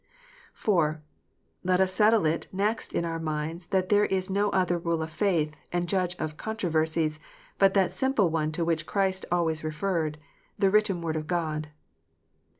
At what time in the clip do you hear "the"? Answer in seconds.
10.57-10.71